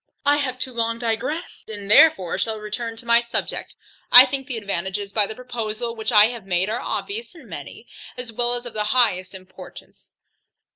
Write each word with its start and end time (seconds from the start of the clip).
I 0.25 0.37
have 0.37 0.57
too 0.57 0.73
long 0.73 0.97
digressed, 0.97 1.69
and 1.69 1.91
therefore 1.91 2.39
shall 2.39 2.59
return 2.59 2.97
to 2.97 3.05
my 3.05 3.19
subject. 3.19 3.75
I 4.11 4.25
think 4.25 4.47
the 4.47 4.57
advantages 4.57 5.13
by 5.13 5.27
the 5.27 5.35
proposal 5.35 5.95
which 5.95 6.11
I 6.11 6.25
have 6.29 6.47
made 6.47 6.71
are 6.71 6.81
obvious 6.81 7.35
and 7.35 7.47
many, 7.47 7.85
as 8.17 8.31
well 8.33 8.55
as 8.55 8.65
of 8.65 8.73
the 8.73 8.85
highest 8.97 9.35
importance. 9.35 10.11